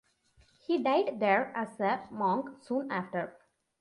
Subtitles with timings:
[0.65, 3.37] He died there as a monk soon after.